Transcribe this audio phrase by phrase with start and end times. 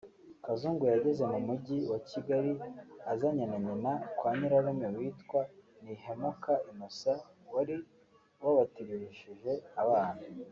[0.45, 2.51] Kazungu yageze mu Mujyi wa Kigali
[3.11, 5.41] azanye na nyina kwa nyirarume witwa
[5.81, 7.21] Ntihemuka Innocent
[7.53, 7.75] wari
[8.43, 9.51] wabatirishije
[9.83, 10.21] abana